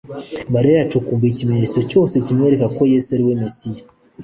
[0.53, 3.83] Mariya yacukumbuye ikimenyetso cyose kimwemeza ko Yesu ari we Mesiya